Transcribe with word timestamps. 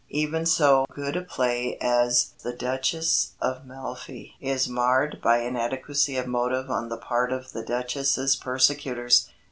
Even 0.09 0.47
so 0.47 0.87
good 0.95 1.15
a 1.15 1.21
play 1.21 1.77
as 1.79 2.31
The 2.43 2.53
Duchess 2.53 3.33
of 3.39 3.67
Malfi 3.67 4.33
is 4.41 4.67
marred 4.67 5.21
by 5.21 5.41
inadequacy 5.41 6.17
of 6.17 6.25
motive 6.25 6.71
on 6.71 6.89
the 6.89 6.97
part 6.97 7.31
of 7.31 7.51
the 7.51 7.61
duchess's 7.63 8.35
persecutors. 8.35 9.29